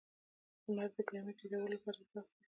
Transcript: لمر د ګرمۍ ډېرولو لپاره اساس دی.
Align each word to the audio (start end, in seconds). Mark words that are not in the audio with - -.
لمر 0.65 0.89
د 0.97 0.99
ګرمۍ 1.07 1.33
ډېرولو 1.39 1.73
لپاره 1.75 1.97
اساس 2.03 2.27
دی. 2.37 2.45